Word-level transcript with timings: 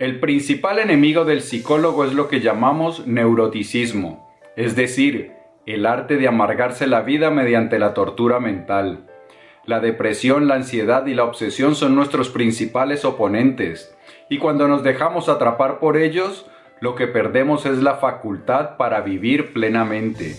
El 0.00 0.18
principal 0.18 0.78
enemigo 0.78 1.26
del 1.26 1.42
psicólogo 1.42 2.06
es 2.06 2.14
lo 2.14 2.26
que 2.26 2.40
llamamos 2.40 3.06
neuroticismo, 3.06 4.32
es 4.56 4.74
decir, 4.74 5.32
el 5.66 5.84
arte 5.84 6.16
de 6.16 6.26
amargarse 6.26 6.86
la 6.86 7.02
vida 7.02 7.30
mediante 7.30 7.78
la 7.78 7.92
tortura 7.92 8.40
mental. 8.40 9.00
La 9.66 9.78
depresión, 9.78 10.48
la 10.48 10.54
ansiedad 10.54 11.04
y 11.04 11.12
la 11.12 11.24
obsesión 11.24 11.74
son 11.74 11.96
nuestros 11.96 12.30
principales 12.30 13.04
oponentes, 13.04 13.94
y 14.30 14.38
cuando 14.38 14.68
nos 14.68 14.82
dejamos 14.82 15.28
atrapar 15.28 15.80
por 15.80 15.98
ellos, 15.98 16.46
lo 16.80 16.94
que 16.94 17.06
perdemos 17.06 17.66
es 17.66 17.76
la 17.82 17.96
facultad 17.96 18.78
para 18.78 19.02
vivir 19.02 19.52
plenamente. 19.52 20.34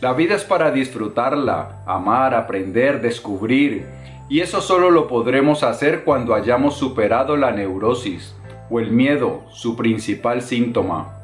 La 0.00 0.12
vida 0.12 0.34
es 0.34 0.42
para 0.42 0.72
disfrutarla, 0.72 1.84
amar, 1.86 2.34
aprender, 2.34 3.00
descubrir, 3.00 3.86
y 4.28 4.40
eso 4.40 4.60
solo 4.60 4.90
lo 4.90 5.06
podremos 5.06 5.62
hacer 5.62 6.02
cuando 6.02 6.34
hayamos 6.34 6.76
superado 6.76 7.36
la 7.36 7.52
neurosis 7.52 8.34
o 8.70 8.80
el 8.80 8.90
miedo, 8.90 9.44
su 9.50 9.76
principal 9.76 10.42
síntoma. 10.42 11.14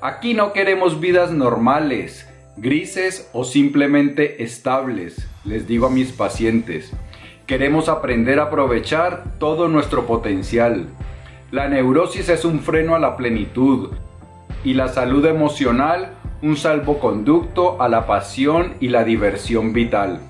Aquí 0.00 0.34
no 0.34 0.52
queremos 0.52 1.00
vidas 1.00 1.32
normales, 1.32 2.28
grises 2.56 3.28
o 3.32 3.44
simplemente 3.44 4.42
estables, 4.42 5.28
les 5.44 5.66
digo 5.66 5.86
a 5.86 5.90
mis 5.90 6.12
pacientes. 6.12 6.92
Queremos 7.46 7.88
aprender 7.88 8.40
a 8.40 8.44
aprovechar 8.44 9.24
todo 9.38 9.68
nuestro 9.68 10.06
potencial. 10.06 10.86
La 11.50 11.68
neurosis 11.68 12.28
es 12.28 12.44
un 12.44 12.60
freno 12.60 12.94
a 12.94 12.98
la 12.98 13.16
plenitud 13.16 13.90
y 14.64 14.74
la 14.74 14.88
salud 14.88 15.24
emocional 15.24 16.18
un 16.42 16.56
salvoconducto 16.56 17.82
a 17.82 17.88
la 17.88 18.06
pasión 18.06 18.74
y 18.80 18.88
la 18.88 19.04
diversión 19.04 19.72
vital. 19.72 20.20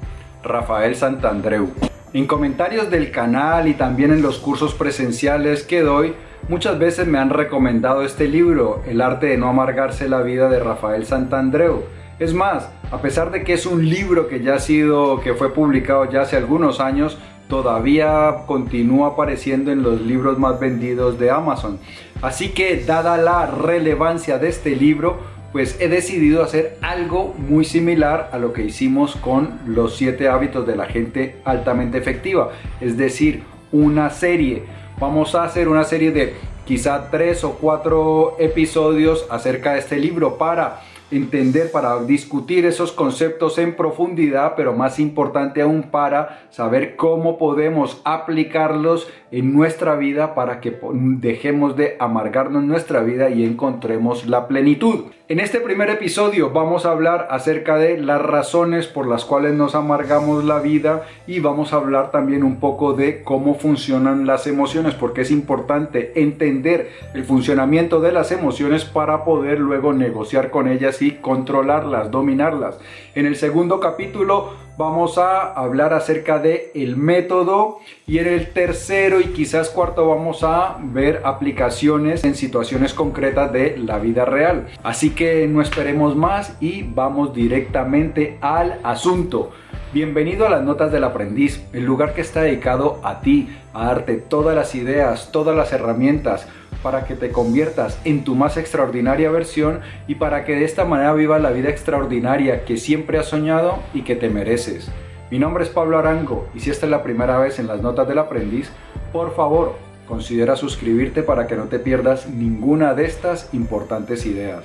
Rafael 0.43 0.97
Santandreu. 0.97 1.69
En 2.15 2.27
comentarios 2.27 2.91
del 2.91 3.11
canal 3.11 3.69
y 3.69 3.75
también 3.75 4.13
en 4.13 4.23
los 4.23 4.39
cursos 4.39 4.73
presenciales 4.75 5.63
que 5.63 5.83
doy, 5.83 6.15
muchas 6.49 6.79
veces 6.79 7.07
me 7.07 7.19
han 7.19 7.31
recomendado 7.31 8.03
este 8.03 8.29
libro, 8.29 8.83
El 8.87 9.01
arte 9.01 9.27
de 9.27 9.39
no 9.39 9.49
amargarse 9.49 10.09
la 10.09 10.23
vida 10.23 10.49
de 10.49 10.61
Rafael 10.61 11.07
Santandreu. 11.07 11.85
Es 12.19 12.35
más, 12.35 12.69
a 12.91 13.01
pesar 13.01 13.31
de 13.31 13.45
que 13.45 13.55
es 13.55 13.67
un 13.67 13.89
libro 13.89 14.29
que 14.29 14.41
ya 14.41 14.55
ha 14.55 14.59
sido, 14.59 15.21
que 15.21 15.35
fue 15.35 15.53
publicado 15.53 16.11
ya 16.11 16.23
hace 16.23 16.37
algunos 16.37 16.81
años, 16.81 17.19
todavía 17.49 18.45
continúa 18.47 19.09
apareciendo 19.09 19.73
en 19.73 19.83
los 19.83 20.01
libros 20.01 20.39
más 20.39 20.61
vendidos 20.61 21.19
de 21.19 21.31
Amazon. 21.31 21.79
Así 22.21 22.51
que, 22.51 22.85
dada 22.85 23.17
la 23.17 23.47
relevancia 23.47 24.39
de 24.39 24.49
este 24.49 24.77
libro, 24.77 25.19
pues 25.53 25.77
he 25.81 25.89
decidido 25.89 26.43
hacer 26.43 26.77
algo 26.83 27.35
muy 27.39 27.65
similar 27.65 28.31
a 28.33 28.39
lo 28.39 28.53
que 28.53 28.65
hicimos 28.65 29.17
con 29.17 29.59
los 29.67 29.97
siete 29.97 30.29
hábitos 30.29 30.67
de 30.67 30.77
la 30.77 30.87
gente 30.87 31.37
altamente 31.45 31.99
efectiva, 31.99 32.51
es 32.81 32.99
decir, 32.99 33.43
una 33.73 34.11
serie. 34.11 34.65
Vamos 35.01 35.37
a 35.37 35.45
hacer 35.45 35.69
una 35.69 35.85
serie 35.85 36.11
de 36.11 36.35
quizá 36.65 37.09
tres 37.09 37.45
o 37.45 37.53
cuatro 37.53 38.35
episodios 38.41 39.27
acerca 39.31 39.75
de 39.75 39.79
este 39.79 39.97
libro 39.97 40.39
para 40.39 40.81
entender, 41.13 41.71
para 41.71 42.03
discutir 42.03 42.67
esos 42.67 42.91
conceptos 42.91 43.59
en 43.59 43.77
profundidad, 43.77 44.55
pero 44.57 44.75
más 44.75 44.99
importante 44.99 45.63
aún 45.63 45.85
para 45.85 46.49
saber 46.51 46.97
cómo 46.97 47.39
podemos 47.39 48.03
aplicarlos 48.05 49.09
en 49.31 49.55
nuestra 49.55 49.95
vida 49.95 50.35
para 50.35 50.61
que 50.61 50.77
dejemos 51.21 51.77
de 51.77 51.97
amargarnos 52.01 52.65
nuestra 52.65 53.03
vida 53.03 53.31
y 53.31 53.45
encontremos 53.45 54.27
la 54.27 54.49
plenitud. 54.49 55.05
En 55.31 55.41
este 55.41 55.61
primer 55.61 55.91
episodio 55.91 56.53
vamos 56.53 56.87
a 56.87 56.91
hablar 56.91 57.29
acerca 57.31 57.77
de 57.77 57.99
las 57.99 58.23
razones 58.23 58.87
por 58.87 59.07
las 59.07 59.27
cuales 59.27 59.53
nos 59.53 59.75
amargamos 59.75 60.43
la 60.43 60.59
vida 60.59 61.03
y 61.27 61.41
vamos 61.41 61.75
a 61.75 61.77
hablar 61.77 62.11
también 62.11 62.43
un 62.43 62.61
poco 62.61 62.95
de 62.95 63.23
cómo 63.25 63.55
funcionan 63.55 64.27
las 64.27 64.47
emociones, 64.47 64.95
porque 64.95 65.21
es 65.21 65.31
importante 65.31 66.19
entender 66.23 66.89
el 67.13 67.25
funcionamiento 67.25 68.01
de 68.01 68.13
las 68.13 68.33
emociones 68.33 68.87
para 68.87 69.27
poder 69.27 69.61
luego 69.61 69.93
negociar 69.93 70.51
con 70.51 70.67
ellas 70.67 71.03
y 71.03 71.17
controlarlas, 71.17 72.11
dominarlas. 72.11 72.79
En 73.15 73.27
el 73.27 73.37
segundo 73.37 73.81
capítulo 73.81 74.68
vamos 74.79 75.19
a 75.19 75.53
hablar 75.55 75.93
acerca 75.93 76.39
de 76.39 76.71
el 76.73 76.97
método 76.97 77.81
y 78.07 78.19
en 78.19 78.29
el 78.29 78.53
tercero 78.53 79.21
y 79.21 79.33
quizás 79.33 79.71
cuarto 79.71 80.09
vamos 80.09 80.45
a 80.45 80.79
ver 80.81 81.23
aplicaciones 81.25 82.23
en 82.23 82.37
situaciones 82.37 82.95
concretas 82.95 83.53
de 83.53 83.77
la 83.77 83.99
vida 83.99 84.25
real. 84.25 84.69
Así 84.85 85.11
que 85.11 85.49
no 85.49 85.63
esperemos 85.63 86.15
más 86.15 86.57
y 86.61 86.85
vamos 86.85 87.35
directamente 87.35 88.39
al 88.41 88.79
asunto. 88.85 89.51
Bienvenido 89.93 90.47
a 90.47 90.51
las 90.51 90.63
Notas 90.63 90.93
del 90.93 91.03
Aprendiz, 91.03 91.61
el 91.73 91.85
lugar 91.85 92.15
que 92.15 92.21
está 92.21 92.43
dedicado 92.43 93.01
a 93.03 93.21
ti, 93.21 93.49
a 93.75 93.87
darte 93.87 94.15
todas 94.15 94.55
las 94.55 94.77
ideas, 94.77 95.33
todas 95.33 95.57
las 95.57 95.73
herramientas 95.73 96.47
para 96.83 97.05
que 97.05 97.15
te 97.15 97.31
conviertas 97.31 97.99
en 98.05 98.25
tu 98.25 98.35
más 98.35 98.57
extraordinaria 98.57 99.31
versión 99.31 99.81
y 100.07 100.17
para 100.17 100.45
que 100.45 100.55
de 100.55 100.65
esta 100.65 100.85
manera 100.85 101.13
vivas 101.13 101.43
la 101.43 101.51
vida 101.51 101.71
extraordinaria 101.71 102.65
que 102.65 102.77
siempre 102.77 103.19
has 103.19 103.27
soñado 103.27 103.79
y 103.95 104.03
que 104.03 104.17
te 104.17 104.29
mereces. 104.29 104.91
Mi 105.31 105.39
nombre 105.39 105.65
es 105.65 105.71
Pablo 105.71 105.99
Arango 105.99 106.49
y 106.55 106.61
si 106.61 106.71
esta 106.71 106.87
es 106.87 106.91
la 106.91 107.03
primera 107.03 107.39
vez 107.39 107.59
en 107.59 107.67
las 107.67 107.83
notas 107.83 108.09
del 108.09 108.19
aprendiz, 108.19 108.71
por 109.13 109.35
favor, 109.35 109.77
considera 110.07 110.57
suscribirte 110.57 111.23
para 111.23 111.47
que 111.47 111.57
no 111.57 111.65
te 111.65 111.79
pierdas 111.79 112.29
ninguna 112.29 112.95
de 112.95 113.05
estas 113.05 113.53
importantes 113.53 114.25
ideas. 114.25 114.65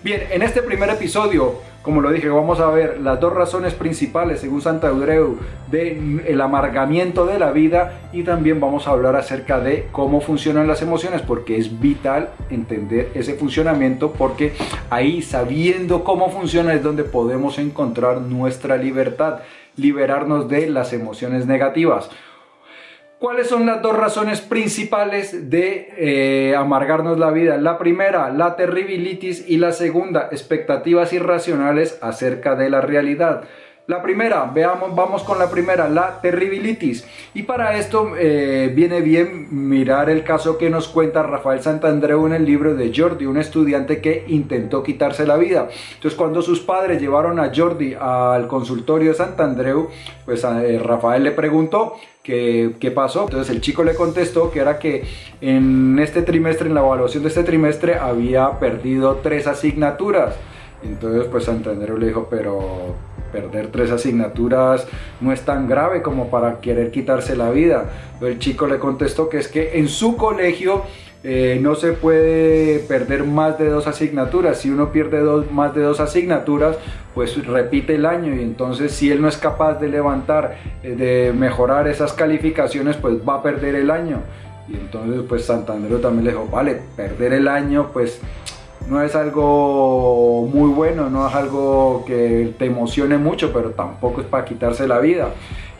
Bien, 0.00 0.22
en 0.30 0.42
este 0.42 0.62
primer 0.62 0.90
episodio, 0.90 1.56
como 1.82 2.00
lo 2.00 2.12
dije, 2.12 2.28
vamos 2.28 2.60
a 2.60 2.70
ver 2.70 3.00
las 3.00 3.18
dos 3.18 3.32
razones 3.32 3.74
principales, 3.74 4.40
según 4.40 4.62
Santa 4.62 4.86
Eudreu, 4.86 5.38
del 5.72 6.40
amargamiento 6.40 7.26
de 7.26 7.40
la 7.40 7.50
vida 7.50 8.02
y 8.12 8.22
también 8.22 8.60
vamos 8.60 8.86
a 8.86 8.92
hablar 8.92 9.16
acerca 9.16 9.58
de 9.58 9.88
cómo 9.90 10.20
funcionan 10.20 10.68
las 10.68 10.82
emociones, 10.82 11.20
porque 11.22 11.56
es 11.56 11.80
vital 11.80 12.28
entender 12.48 13.10
ese 13.14 13.34
funcionamiento, 13.34 14.12
porque 14.12 14.52
ahí 14.88 15.20
sabiendo 15.20 16.04
cómo 16.04 16.30
funciona 16.30 16.74
es 16.74 16.82
donde 16.84 17.02
podemos 17.02 17.58
encontrar 17.58 18.20
nuestra 18.20 18.76
libertad, 18.76 19.40
liberarnos 19.74 20.48
de 20.48 20.70
las 20.70 20.92
emociones 20.92 21.44
negativas. 21.46 22.08
¿Cuáles 23.18 23.48
son 23.48 23.66
las 23.66 23.82
dos 23.82 23.96
razones 23.96 24.40
principales 24.40 25.50
de 25.50 25.92
eh, 25.96 26.54
amargarnos 26.54 27.18
la 27.18 27.32
vida? 27.32 27.56
La 27.56 27.76
primera, 27.76 28.30
la 28.30 28.54
terribilitis 28.54 29.44
y 29.48 29.56
la 29.56 29.72
segunda, 29.72 30.28
expectativas 30.30 31.12
irracionales 31.12 31.98
acerca 32.00 32.54
de 32.54 32.70
la 32.70 32.80
realidad. 32.80 33.42
La 33.88 34.02
primera, 34.02 34.44
veamos, 34.44 34.94
vamos 34.94 35.22
con 35.22 35.38
la 35.38 35.48
primera, 35.48 35.88
la 35.88 36.20
terribilitis. 36.20 37.06
Y 37.32 37.44
para 37.44 37.78
esto 37.78 38.12
eh, 38.18 38.70
viene 38.76 39.00
bien 39.00 39.48
mirar 39.50 40.10
el 40.10 40.24
caso 40.24 40.58
que 40.58 40.68
nos 40.68 40.88
cuenta 40.88 41.22
Rafael 41.22 41.62
Santandreu 41.62 42.26
en 42.26 42.34
el 42.34 42.44
libro 42.44 42.74
de 42.74 42.92
Jordi, 42.94 43.24
un 43.24 43.38
estudiante 43.38 44.02
que 44.02 44.26
intentó 44.28 44.82
quitarse 44.82 45.26
la 45.26 45.38
vida. 45.38 45.70
Entonces 45.94 46.18
cuando 46.18 46.42
sus 46.42 46.60
padres 46.60 47.00
llevaron 47.00 47.40
a 47.40 47.50
Jordi 47.56 47.96
al 47.98 48.46
consultorio 48.46 49.12
de 49.12 49.16
Santandreu, 49.16 49.88
pues 50.26 50.44
eh, 50.44 50.78
Rafael 50.84 51.24
le 51.24 51.30
preguntó, 51.30 51.94
¿Qué, 52.22 52.92
pasó? 52.94 53.22
Entonces 53.22 53.48
el 53.54 53.62
chico 53.62 53.84
le 53.84 53.94
contestó 53.94 54.50
que 54.50 54.60
era 54.60 54.78
que 54.78 55.04
en 55.40 55.98
este 55.98 56.20
trimestre, 56.20 56.68
en 56.68 56.74
la 56.74 56.80
evaluación 56.80 57.22
de 57.22 57.30
este 57.30 57.42
trimestre, 57.42 57.94
había 57.94 58.50
perdido 58.58 59.20
tres 59.22 59.46
asignaturas. 59.46 60.36
Entonces 60.82 61.24
pues 61.30 61.44
Santander 61.44 61.98
le 61.98 62.08
dijo, 62.08 62.28
pero 62.30 63.07
perder 63.32 63.68
tres 63.68 63.90
asignaturas 63.90 64.86
no 65.20 65.32
es 65.32 65.42
tan 65.42 65.68
grave 65.68 66.02
como 66.02 66.30
para 66.30 66.60
querer 66.60 66.90
quitarse 66.90 67.36
la 67.36 67.50
vida. 67.50 67.90
El 68.20 68.38
chico 68.38 68.66
le 68.66 68.78
contestó 68.78 69.28
que 69.28 69.38
es 69.38 69.48
que 69.48 69.78
en 69.78 69.88
su 69.88 70.16
colegio 70.16 70.82
eh, 71.24 71.58
no 71.60 71.74
se 71.74 71.92
puede 71.92 72.78
perder 72.80 73.24
más 73.24 73.58
de 73.58 73.68
dos 73.68 73.86
asignaturas. 73.86 74.58
Si 74.58 74.70
uno 74.70 74.92
pierde 74.92 75.20
dos, 75.20 75.50
más 75.50 75.74
de 75.74 75.82
dos 75.82 75.98
asignaturas, 76.00 76.76
pues 77.14 77.44
repite 77.44 77.96
el 77.96 78.06
año 78.06 78.34
y 78.34 78.40
entonces 78.40 78.92
si 78.92 79.10
él 79.10 79.20
no 79.20 79.28
es 79.28 79.36
capaz 79.36 79.74
de 79.74 79.88
levantar, 79.88 80.56
eh, 80.82 80.94
de 80.94 81.32
mejorar 81.32 81.88
esas 81.88 82.12
calificaciones, 82.12 82.96
pues 82.96 83.16
va 83.28 83.36
a 83.36 83.42
perder 83.42 83.74
el 83.74 83.90
año. 83.90 84.20
Y 84.68 84.74
entonces 84.74 85.22
pues 85.28 85.44
Santander 85.44 86.00
también 86.00 86.24
le 86.24 86.30
dijo, 86.30 86.46
vale, 86.46 86.80
perder 86.94 87.32
el 87.32 87.48
año 87.48 87.90
pues 87.92 88.20
no 88.88 89.02
es 89.02 89.14
algo 89.14 90.48
muy 90.52 90.70
bueno, 90.70 91.10
no 91.10 91.28
es 91.28 91.34
algo 91.34 92.04
que 92.06 92.54
te 92.58 92.66
emocione 92.66 93.18
mucho, 93.18 93.52
pero 93.52 93.70
tampoco 93.70 94.20
es 94.20 94.26
para 94.26 94.44
quitarse 94.44 94.88
la 94.88 94.98
vida. 94.98 95.30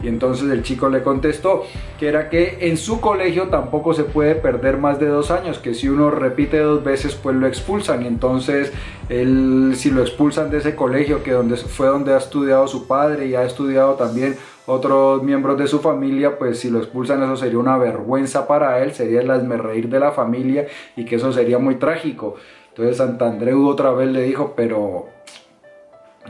Y 0.00 0.06
entonces 0.06 0.48
el 0.50 0.62
chico 0.62 0.88
le 0.88 1.02
contestó 1.02 1.64
que 1.98 2.06
era 2.06 2.28
que 2.28 2.58
en 2.60 2.76
su 2.76 3.00
colegio 3.00 3.48
tampoco 3.48 3.94
se 3.94 4.04
puede 4.04 4.36
perder 4.36 4.78
más 4.78 5.00
de 5.00 5.06
dos 5.06 5.30
años, 5.30 5.58
que 5.58 5.74
si 5.74 5.88
uno 5.88 6.10
repite 6.10 6.58
dos 6.58 6.84
veces 6.84 7.16
pues 7.16 7.34
lo 7.34 7.46
expulsan. 7.46 8.02
Y 8.04 8.06
entonces 8.06 8.72
él, 9.08 9.72
si 9.74 9.90
lo 9.90 10.02
expulsan 10.02 10.50
de 10.50 10.58
ese 10.58 10.76
colegio, 10.76 11.24
que 11.24 11.32
donde, 11.32 11.56
fue 11.56 11.88
donde 11.88 12.14
ha 12.14 12.18
estudiado 12.18 12.68
su 12.68 12.86
padre 12.86 13.26
y 13.26 13.34
ha 13.34 13.44
estudiado 13.44 13.94
también 13.94 14.36
otros 14.66 15.22
miembros 15.22 15.58
de 15.58 15.66
su 15.66 15.80
familia, 15.80 16.38
pues 16.38 16.60
si 16.60 16.70
lo 16.70 16.78
expulsan 16.78 17.22
eso 17.22 17.36
sería 17.36 17.58
una 17.58 17.78
vergüenza 17.78 18.46
para 18.46 18.80
él, 18.82 18.92
sería 18.92 19.22
el 19.22 19.58
reír 19.58 19.88
de 19.88 19.98
la 19.98 20.12
familia 20.12 20.66
y 20.94 21.06
que 21.06 21.16
eso 21.16 21.32
sería 21.32 21.58
muy 21.58 21.76
trágico. 21.76 22.36
Entonces 22.78 22.98
Santandreu 22.98 23.66
otra 23.66 23.90
vez 23.90 24.08
le 24.08 24.22
dijo, 24.22 24.52
pero 24.56 25.08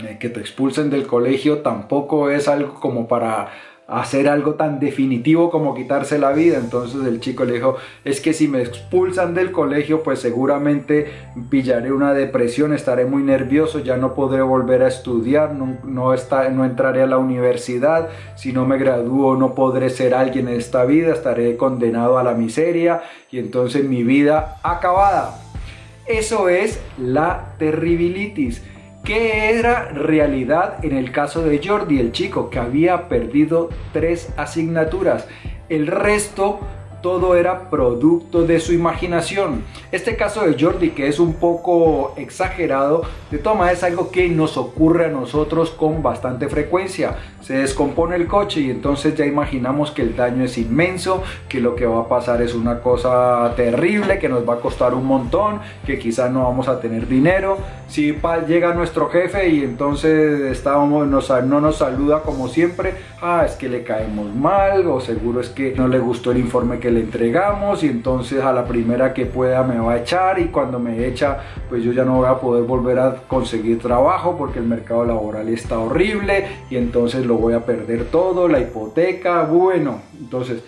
eh, 0.03 0.17
que 0.19 0.31
te 0.31 0.41
expulsen 0.41 0.89
del 0.89 1.07
colegio 1.07 1.59
tampoco 1.59 2.31
es 2.31 2.49
algo 2.49 2.73
como 2.81 3.07
para 3.07 3.51
hacer 3.87 4.29
algo 4.31 4.55
tan 4.55 4.81
definitivo 4.81 5.51
como 5.51 5.75
quitarse 5.75 6.19
la 6.19 6.33
vida. 6.33 6.57
Entonces 6.57 7.07
el 7.07 7.21
chico 7.21 7.45
le 7.45 7.53
dijo, 7.53 7.77
es 8.03 8.23
que 8.23 8.33
si 8.33 8.49
me 8.49 8.63
expulsan 8.63 9.35
del 9.35 9.53
colegio, 9.53 10.03
pues 10.03 10.21
seguramente 10.21 11.13
pillaré 11.51 11.93
una 11.93 12.15
depresión, 12.15 12.73
estaré 12.73 13.05
muy 13.05 13.23
nervioso, 13.23 13.81
ya 13.81 13.99
no 13.99 14.15
podré 14.15 14.41
volver 14.41 14.83
a 14.85 14.89
estudiar, 14.89 15.55
no, 15.55 15.77
no, 15.85 16.15
no 16.15 16.65
entraré 16.65 17.03
a 17.03 17.07
la 17.07 17.19
universidad, 17.19 18.09
si 18.37 18.55
no 18.55 18.65
me 18.65 18.79
gradúo 18.79 19.37
no 19.37 19.55
podré 19.55 19.91
ser 19.91 20.15
alguien 20.15 20.49
en 20.49 20.57
esta 20.57 20.87
vida, 20.87 21.13
estaré 21.13 21.59
condenado 21.59 22.17
a 22.17 22.23
la 22.23 22.33
miseria 22.33 23.03
y 23.31 23.39
entonces 23.39 23.85
mi 23.85 24.03
vida 24.03 24.57
acabada. 24.63 25.48
Eso 26.09 26.49
es 26.49 26.81
la 26.99 27.55
terribilitis 27.59 28.63
que 29.05 29.51
era 29.51 29.89
realidad 29.91 30.85
en 30.85 30.97
el 30.97 31.13
caso 31.13 31.43
de 31.43 31.61
Jordi, 31.63 32.01
el 32.01 32.13
chico 32.13 32.51
que 32.51 32.59
había 32.59 33.09
perdido 33.09 33.69
tres 33.93 34.33
asignaturas. 34.37 35.27
El 35.69 35.87
resto 35.87 36.61
todo 37.03 37.37
era 37.37 37.71
producto 37.71 38.43
de 38.43 38.61
su 38.61 38.73
imaginación. 38.73 39.65
Este 39.93 40.17
caso 40.17 40.43
de 40.43 40.57
Jordi, 40.59 40.91
que 40.91 41.09
es 41.09 41.19
un 41.19 41.35
poco 41.35 42.15
exagerado, 42.17 43.03
de 43.31 43.39
toma 43.39 43.73
es 43.73 43.83
algo 43.83 44.11
que 44.11 44.29
nos 44.29 44.57
ocurre 44.57 45.07
a 45.07 45.09
nosotros 45.09 45.71
con 45.71 46.03
bastante 46.03 46.49
frecuencia. 46.49 47.17
Se 47.41 47.55
descompone 47.55 48.17
el 48.17 48.27
coche 48.27 48.61
y 48.61 48.71
entonces 48.71 49.15
ya 49.15 49.25
imaginamos 49.25 49.91
que 49.91 50.03
el 50.03 50.17
daño 50.17 50.45
es 50.45 50.59
inmenso, 50.59 51.23
que 51.49 51.61
lo 51.61 51.77
que 51.77 51.87
va 51.87 52.01
a 52.01 52.09
pasar 52.09 52.43
es 52.43 52.55
una 52.55 52.81
cosa 52.81 53.53
terrible, 53.57 54.19
que 54.19 54.29
nos 54.29 54.47
va 54.47 54.55
a 54.55 54.61
costar 54.61 54.95
un 54.95 55.07
montón, 55.07 55.61
que 55.87 55.99
quizás 55.99 56.31
no 56.31 56.43
vamos 56.45 56.69
a 56.69 56.81
tener 56.81 57.09
dinero. 57.09 57.59
Si 57.89 58.15
llega 58.47 58.75
nuestro 58.75 59.09
jefe 59.09 59.49
y 59.49 59.63
entonces 59.63 60.41
estábamos, 60.51 61.07
no 61.07 61.61
nos 61.61 61.77
saluda 61.77 62.23
como 62.23 62.49
siempre, 62.49 62.95
ah, 63.23 63.45
es 63.47 63.53
que 63.53 63.69
le 63.69 63.83
caemos 63.83 64.35
mal 64.35 64.87
o 64.87 65.01
seguro 65.01 65.41
es 65.41 65.49
que 65.49 65.75
no 65.75 65.89
le 65.89 65.99
gustó 65.99 66.33
el 66.33 66.39
informe 66.39 66.79
que 66.79 66.88
le 66.91 67.01
entregamos 67.01 67.83
y 67.83 67.89
entonces 67.89 68.43
a 68.43 68.53
la 68.53 68.65
primera 68.67 69.13
que 69.15 69.27
pueda 69.27 69.63
me 69.63 69.79
va 69.79 69.93
a 69.93 69.99
echar 69.99 70.39
y 70.39 70.47
cuando 70.47 70.79
me 70.79 71.07
echa 71.07 71.39
pues 71.69 71.83
yo 71.83 71.93
ya 71.93 72.05
no 72.05 72.17
voy 72.17 72.29
a 72.29 72.39
poder 72.39 72.65
volver 72.65 72.99
a 72.99 73.15
conseguir 73.27 73.79
trabajo 73.79 74.37
porque 74.37 74.59
el 74.59 74.67
mercado 74.67 75.05
laboral 75.05 75.49
está 75.49 75.79
horrible 75.79 76.47
y 76.71 76.77
entonces 76.77 77.27
lo 77.27 77.35
voy 77.37 77.55
a 77.55 77.65
perder 77.65 78.07
todo, 78.07 78.49
la 78.49 78.61
hipoteca, 78.61 79.43
bueno, 79.45 80.01
entonces 80.19 80.63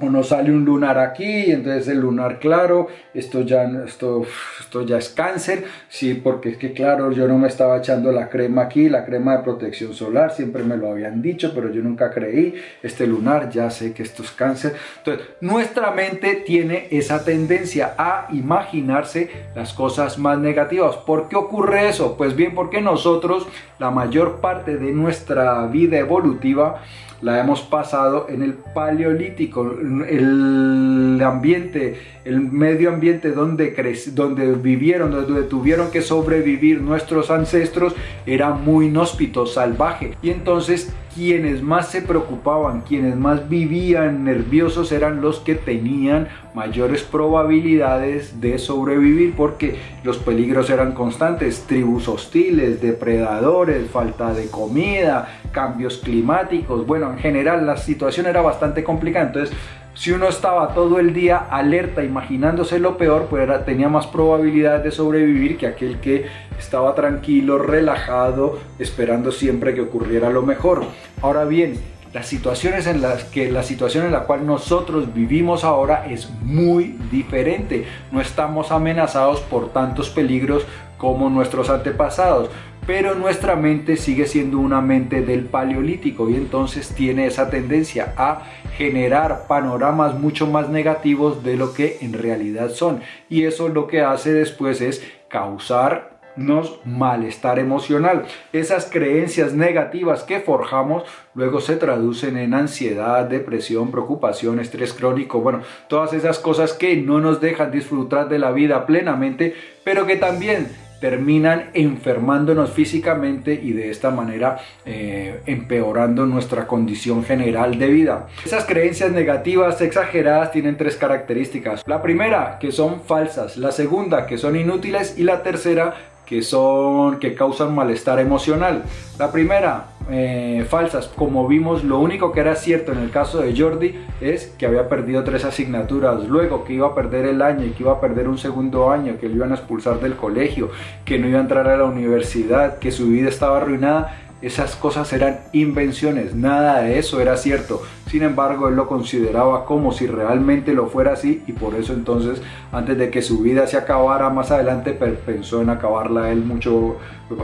o 0.00 0.10
nos 0.10 0.28
sale 0.28 0.50
un 0.50 0.64
lunar 0.64 0.98
aquí, 0.98 1.50
entonces 1.50 1.88
el 1.88 2.00
lunar 2.00 2.38
claro, 2.38 2.88
esto 3.14 3.42
ya, 3.42 3.64
esto, 3.86 4.22
esto 4.58 4.82
ya 4.86 4.98
es 4.98 5.08
cáncer, 5.10 5.64
sí, 5.88 6.14
porque 6.14 6.50
es 6.50 6.56
que 6.56 6.72
claro, 6.72 7.12
yo 7.12 7.28
no 7.28 7.38
me 7.38 7.48
estaba 7.48 7.78
echando 7.78 8.12
la 8.12 8.28
crema 8.28 8.62
aquí, 8.62 8.88
la 8.88 9.04
crema 9.04 9.36
de 9.36 9.42
protección 9.42 9.94
solar, 9.94 10.32
siempre 10.32 10.64
me 10.64 10.76
lo 10.76 10.90
habían 10.90 11.20
dicho, 11.22 11.52
pero 11.54 11.70
yo 11.70 11.82
nunca 11.82 12.10
creí, 12.10 12.54
este 12.82 13.06
lunar, 13.06 13.50
ya 13.50 13.70
sé 13.70 13.92
que 13.92 14.02
esto 14.02 14.22
es 14.22 14.30
cáncer. 14.30 14.74
Entonces, 14.98 15.26
nuestra 15.40 15.90
mente 15.90 16.42
tiene 16.46 16.88
esa 16.90 17.24
tendencia 17.24 17.94
a 17.98 18.28
imaginarse 18.32 19.30
las 19.54 19.72
cosas 19.72 20.18
más 20.18 20.38
negativas. 20.38 20.96
¿Por 20.96 21.28
qué 21.28 21.36
ocurre 21.36 21.88
eso? 21.88 22.16
Pues 22.16 22.36
bien, 22.36 22.54
porque 22.54 22.80
nosotros, 22.80 23.46
la 23.78 23.90
mayor 23.90 24.40
parte 24.40 24.76
de 24.76 24.92
nuestra 24.92 25.66
vida 25.66 25.98
evolutiva, 25.98 26.82
la 27.22 27.40
hemos 27.40 27.60
pasado 27.60 28.26
en 28.28 28.42
el 28.42 28.54
paleolítico, 28.54 29.62
el 30.08 31.20
ambiente, 31.24 31.98
el 32.24 32.40
medio 32.40 32.90
ambiente 32.90 33.32
donde, 33.32 33.74
donde 34.14 34.52
vivieron, 34.54 35.10
donde 35.10 35.42
tuvieron 35.42 35.90
que 35.90 36.02
sobrevivir 36.02 36.80
nuestros 36.80 37.30
ancestros 37.30 37.94
era 38.26 38.50
muy 38.50 38.86
inhóspito, 38.86 39.46
salvaje. 39.46 40.14
Y 40.22 40.30
entonces 40.30 40.92
quienes 41.14 41.62
más 41.62 41.88
se 41.88 42.02
preocupaban, 42.02 42.82
quienes 42.82 43.16
más 43.16 43.48
vivían 43.48 44.24
nerviosos 44.24 44.92
eran 44.92 45.20
los 45.20 45.40
que 45.40 45.56
tenían 45.56 46.28
mayores 46.54 47.02
probabilidades 47.02 48.40
de 48.40 48.58
sobrevivir 48.58 49.34
porque 49.36 49.76
los 50.04 50.18
peligros 50.18 50.70
eran 50.70 50.92
constantes, 50.92 51.64
tribus 51.66 52.08
hostiles, 52.08 52.80
depredadores, 52.80 53.90
falta 53.90 54.32
de 54.32 54.46
comida, 54.48 55.39
cambios 55.52 55.98
climáticos, 55.98 56.86
bueno, 56.86 57.10
en 57.12 57.18
general 57.18 57.66
la 57.66 57.76
situación 57.76 58.26
era 58.26 58.40
bastante 58.40 58.84
complicada, 58.84 59.26
entonces 59.26 59.56
si 59.94 60.12
uno 60.12 60.28
estaba 60.28 60.72
todo 60.72 60.98
el 60.98 61.12
día 61.12 61.36
alerta, 61.36 62.04
imaginándose 62.04 62.78
lo 62.78 62.96
peor, 62.96 63.26
pues 63.28 63.48
tenía 63.64 63.88
más 63.88 64.06
probabilidades 64.06 64.84
de 64.84 64.90
sobrevivir 64.92 65.58
que 65.58 65.66
aquel 65.66 66.00
que 66.00 66.26
estaba 66.58 66.94
tranquilo, 66.94 67.58
relajado, 67.58 68.58
esperando 68.78 69.32
siempre 69.32 69.74
que 69.74 69.80
ocurriera 69.80 70.30
lo 70.30 70.42
mejor. 70.42 70.84
Ahora 71.20 71.44
bien, 71.44 71.74
las 72.12 72.26
situaciones 72.26 72.86
en 72.86 73.02
las 73.02 73.24
que 73.24 73.52
la 73.52 73.62
situación 73.62 74.06
en 74.06 74.12
la 74.12 74.24
cual 74.24 74.46
nosotros 74.46 75.12
vivimos 75.14 75.64
ahora 75.64 76.06
es 76.08 76.30
muy 76.42 76.96
diferente. 77.10 77.84
No 78.10 78.20
estamos 78.20 78.72
amenazados 78.72 79.40
por 79.40 79.72
tantos 79.72 80.10
peligros 80.10 80.64
como 81.00 81.30
nuestros 81.30 81.70
antepasados 81.70 82.50
pero 82.86 83.14
nuestra 83.14 83.56
mente 83.56 83.96
sigue 83.96 84.26
siendo 84.26 84.58
una 84.58 84.80
mente 84.80 85.22
del 85.22 85.44
paleolítico 85.44 86.28
y 86.28 86.34
entonces 86.34 86.88
tiene 86.88 87.26
esa 87.26 87.50
tendencia 87.50 88.14
a 88.16 88.42
generar 88.76 89.46
panoramas 89.46 90.18
mucho 90.18 90.46
más 90.46 90.68
negativos 90.68 91.44
de 91.44 91.56
lo 91.56 91.72
que 91.72 91.98
en 92.00 92.14
realidad 92.14 92.70
son 92.70 93.00
y 93.28 93.44
eso 93.44 93.68
lo 93.68 93.86
que 93.86 94.00
hace 94.00 94.32
después 94.32 94.80
es 94.80 95.04
causarnos 95.28 96.80
malestar 96.84 97.58
emocional. 97.58 98.24
Esas 98.52 98.86
creencias 98.86 99.52
negativas 99.52 100.24
que 100.24 100.40
forjamos 100.40 101.04
luego 101.34 101.60
se 101.60 101.76
traducen 101.76 102.36
en 102.38 102.54
ansiedad, 102.54 103.24
depresión, 103.26 103.90
preocupación, 103.90 104.58
estrés 104.58 104.94
crónico, 104.94 105.40
bueno, 105.40 105.60
todas 105.88 106.12
esas 106.12 106.38
cosas 106.38 106.72
que 106.72 106.96
no 106.96 107.20
nos 107.20 107.40
dejan 107.40 107.70
disfrutar 107.70 108.28
de 108.28 108.38
la 108.38 108.50
vida 108.52 108.86
plenamente, 108.86 109.54
pero 109.84 110.06
que 110.06 110.16
también 110.16 110.68
terminan 111.00 111.70
enfermándonos 111.74 112.70
físicamente 112.72 113.54
y 113.54 113.72
de 113.72 113.90
esta 113.90 114.10
manera 114.10 114.58
eh, 114.84 115.40
empeorando 115.46 116.26
nuestra 116.26 116.66
condición 116.66 117.24
general 117.24 117.78
de 117.78 117.88
vida. 117.88 118.28
Esas 118.44 118.64
creencias 118.64 119.10
negativas 119.10 119.80
exageradas 119.80 120.52
tienen 120.52 120.76
tres 120.76 120.96
características. 120.96 121.82
La 121.86 122.02
primera, 122.02 122.58
que 122.60 122.70
son 122.70 123.02
falsas. 123.02 123.56
La 123.56 123.72
segunda, 123.72 124.26
que 124.26 124.38
son 124.38 124.56
inútiles. 124.56 125.18
Y 125.18 125.24
la 125.24 125.42
tercera, 125.42 125.94
que 126.30 126.42
son 126.42 127.18
que 127.18 127.34
causan 127.34 127.74
malestar 127.74 128.20
emocional. 128.20 128.84
La 129.18 129.32
primera, 129.32 129.88
eh, 130.08 130.64
falsas, 130.70 131.08
como 131.08 131.48
vimos, 131.48 131.82
lo 131.82 131.98
único 131.98 132.30
que 132.30 132.38
era 132.38 132.54
cierto 132.54 132.92
en 132.92 132.98
el 132.98 133.10
caso 133.10 133.40
de 133.40 133.60
Jordi 133.60 133.96
es 134.20 134.46
que 134.56 134.64
había 134.64 134.88
perdido 134.88 135.24
tres 135.24 135.44
asignaturas, 135.44 136.28
luego 136.28 136.62
que 136.62 136.74
iba 136.74 136.86
a 136.86 136.94
perder 136.94 137.26
el 137.26 137.42
año 137.42 137.66
y 137.66 137.70
que 137.70 137.82
iba 137.82 137.94
a 137.94 138.00
perder 138.00 138.28
un 138.28 138.38
segundo 138.38 138.92
año, 138.92 139.16
que 139.20 139.28
lo 139.28 139.34
iban 139.34 139.50
a 139.50 139.56
expulsar 139.56 139.98
del 139.98 140.14
colegio, 140.14 140.70
que 141.04 141.18
no 141.18 141.26
iba 141.26 141.38
a 141.38 141.42
entrar 141.42 141.66
a 141.66 141.76
la 141.76 141.84
universidad, 141.84 142.78
que 142.78 142.92
su 142.92 143.08
vida 143.08 143.28
estaba 143.28 143.56
arruinada 143.56 144.16
esas 144.42 144.74
cosas 144.74 145.12
eran 145.12 145.40
invenciones, 145.52 146.34
nada 146.34 146.80
de 146.80 146.98
eso 146.98 147.20
era 147.20 147.36
cierto. 147.36 147.82
Sin 148.10 148.24
embargo, 148.24 148.66
él 148.66 148.74
lo 148.74 148.88
consideraba 148.88 149.64
como 149.64 149.92
si 149.92 150.08
realmente 150.08 150.74
lo 150.74 150.88
fuera 150.88 151.12
así 151.12 151.44
y 151.46 151.52
por 151.52 151.76
eso 151.76 151.92
entonces, 151.92 152.42
antes 152.72 152.98
de 152.98 153.08
que 153.08 153.22
su 153.22 153.38
vida 153.38 153.68
se 153.68 153.76
acabara 153.76 154.30
más 154.30 154.50
adelante, 154.50 154.90
pensó 154.92 155.62
en 155.62 155.70
acabarla 155.70 156.32
él 156.32 156.44
mucho, 156.44 156.96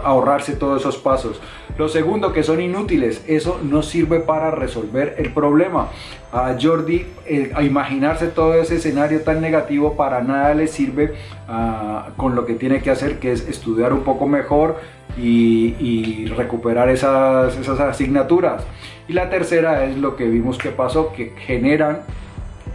ahorrarse 0.02 0.56
todos 0.56 0.80
esos 0.80 0.96
pasos. 0.96 1.40
Lo 1.78 1.88
segundo, 1.88 2.32
que 2.32 2.42
son 2.42 2.60
inútiles, 2.60 3.22
eso 3.28 3.60
no 3.62 3.82
sirve 3.82 4.18
para 4.18 4.50
resolver 4.50 5.14
el 5.18 5.32
problema. 5.32 5.90
A 6.32 6.56
Jordi, 6.60 7.06
a 7.54 7.62
imaginarse 7.62 8.26
todo 8.26 8.54
ese 8.54 8.76
escenario 8.76 9.20
tan 9.20 9.40
negativo, 9.40 9.94
para 9.96 10.20
nada 10.20 10.52
le 10.54 10.66
sirve 10.66 11.14
ah, 11.46 12.08
con 12.16 12.34
lo 12.34 12.44
que 12.44 12.54
tiene 12.54 12.82
que 12.82 12.90
hacer, 12.90 13.20
que 13.20 13.30
es 13.30 13.48
estudiar 13.48 13.92
un 13.92 14.00
poco 14.00 14.26
mejor, 14.26 14.80
y, 15.18 16.26
recuperar 16.36 16.88
esas, 16.88 17.56
esas 17.56 17.80
asignaturas. 17.80 18.62
Y 19.08 19.12
la 19.12 19.30
tercera 19.30 19.84
es 19.84 19.96
lo 19.96 20.16
que 20.16 20.26
vimos 20.26 20.58
que 20.58 20.70
pasó, 20.70 21.12
que 21.12 21.32
generan 21.38 22.00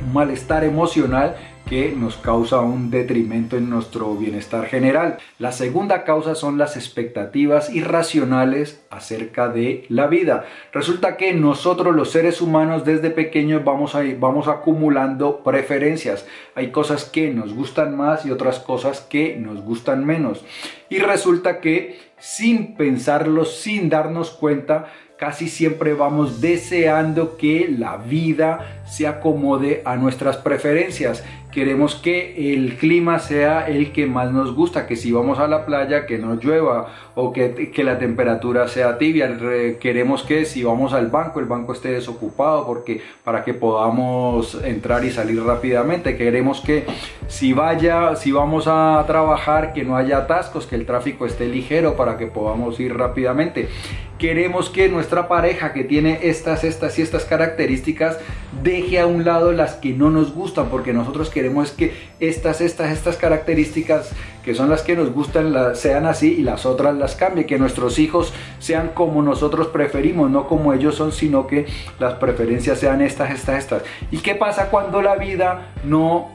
un 0.06 0.14
malestar 0.14 0.64
emocional 0.64 1.36
que 1.72 1.94
nos 1.96 2.18
causa 2.18 2.60
un 2.60 2.92
detrimento 2.92 3.56
en 3.56 3.70
nuestro 3.70 4.14
bienestar 4.16 4.66
general. 4.66 5.20
La 5.40 5.54
segunda 5.54 6.04
causa 6.04 6.36
son 6.36 6.58
las 6.58 6.76
expectativas 6.76 7.74
irracionales 7.74 8.84
acerca 8.90 9.48
de 9.48 9.86
la 9.88 10.08
vida. 10.08 10.44
Resulta 10.74 11.16
que 11.16 11.34
nosotros 11.34 11.96
los 11.96 12.12
seres 12.12 12.42
humanos 12.42 12.84
desde 12.84 13.10
pequeños 13.10 13.64
vamos, 13.64 13.96
a, 13.96 14.02
vamos 14.20 14.50
acumulando 14.50 15.44
preferencias. 15.46 16.28
Hay 16.56 16.72
cosas 16.72 17.06
que 17.06 17.30
nos 17.30 17.54
gustan 17.54 17.96
más 17.96 18.26
y 18.26 18.32
otras 18.32 18.60
cosas 18.60 19.00
que 19.00 19.38
nos 19.38 19.62
gustan 19.62 20.06
menos. 20.06 20.44
Y 20.92 21.00
resulta 21.00 21.62
que 21.62 21.98
sin 22.20 22.76
pensarlo, 22.76 23.46
sin 23.46 23.88
darnos 23.88 24.30
cuenta, 24.30 24.92
casi 25.22 25.48
siempre 25.48 25.94
vamos 25.94 26.42
deseando 26.42 27.38
que 27.38 27.74
la 27.78 27.96
vida 27.96 28.84
se 28.88 29.08
acomode 29.08 29.84
a 29.86 29.96
nuestras 29.96 30.36
preferencias. 30.36 31.24
Queremos 31.52 31.96
que 31.96 32.54
el 32.54 32.78
clima 32.78 33.20
sea 33.20 33.68
el 33.68 33.92
que 33.92 34.06
más 34.06 34.32
nos 34.32 34.56
gusta, 34.56 34.88
que 34.88 34.96
si 34.96 35.12
vamos 35.12 35.38
a 35.38 35.48
la 35.48 35.66
playa 35.66 36.06
que 36.06 36.18
no 36.18 36.36
llueva 36.36 36.88
o 37.14 37.34
que, 37.34 37.72
que 37.72 37.84
la 37.84 38.00
temperatura 38.00 38.70
sea 38.70 38.98
tibia. 38.98 39.38
Queremos 39.80 40.24
que 40.24 40.46
si 40.46 40.64
vamos 40.64 40.94
al 40.94 41.08
banco 41.08 41.40
el 41.40 41.46
banco 41.46 41.74
esté 41.74 41.92
desocupado 41.92 42.66
porque 42.66 43.02
para 43.24 43.44
que 43.44 43.54
podamos 43.54 44.58
entrar 44.64 45.04
y 45.04 45.12
salir 45.12 45.44
rápidamente. 45.44 46.16
Queremos 46.16 46.62
que 46.62 46.86
si 47.28 47.52
vaya, 47.52 48.16
si 48.16 48.32
vamos 48.32 48.66
a 48.68 49.04
trabajar 49.06 49.74
que 49.74 49.84
no 49.84 49.98
haya 49.98 50.20
atascos, 50.20 50.66
que 50.66 50.81
el 50.82 50.88
tráfico 50.88 51.26
esté 51.26 51.48
ligero 51.48 51.96
para 51.96 52.18
que 52.18 52.28
podamos 52.28 52.80
ir 52.80 52.98
rápidamente. 52.98 53.70
Queremos 54.18 54.70
que 54.70 54.90
nuestra 54.90 55.28
pareja 55.28 55.74
que 55.74 55.84
tiene 55.84 56.20
estas, 56.24 56.64
estas 56.64 57.00
y 57.00 57.02
estas 57.02 57.26
características 57.26 58.20
deje 58.62 59.00
a 59.00 59.08
un 59.08 59.26
lado 59.26 59.52
las 59.52 59.76
que 59.76 59.94
no 59.94 60.12
nos 60.12 60.34
gustan 60.34 60.70
porque 60.70 60.94
nosotros 60.94 61.30
queremos 61.30 61.72
que 61.72 61.94
estas, 62.20 62.62
estas, 62.62 62.92
estas 62.92 63.18
características 63.18 64.12
que 64.44 64.54
son 64.54 64.70
las 64.70 64.82
que 64.82 64.96
nos 64.96 65.12
gustan 65.12 65.54
sean 65.76 66.06
así 66.06 66.34
y 66.34 66.42
las 66.44 66.66
otras 66.66 66.96
las 66.96 67.16
cambie, 67.16 67.46
que 67.46 67.58
nuestros 67.60 68.00
hijos 68.00 68.34
sean 68.60 68.90
como 68.94 69.22
nosotros 69.22 69.68
preferimos, 69.68 70.30
no 70.30 70.48
como 70.48 70.74
ellos 70.74 70.96
son, 70.96 71.12
sino 71.12 71.48
que 71.48 71.68
las 72.00 72.16
preferencias 72.16 72.80
sean 72.80 73.02
estas, 73.02 73.32
estas, 73.32 73.58
estas. 73.60 73.84
¿Y 74.12 74.18
qué 74.18 74.36
pasa 74.36 74.70
cuando 74.70 75.02
la 75.02 75.16
vida 75.16 75.72
no 75.84 76.30